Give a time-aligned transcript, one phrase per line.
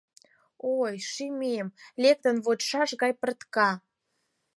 [0.77, 0.95] Ой!..
[1.11, 1.67] шӱмем
[2.03, 3.69] лектын вочшаш гай пыртка.